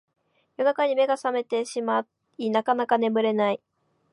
[0.57, 2.07] 夜中に目が覚めてしま
[2.39, 3.61] いなかなか眠れない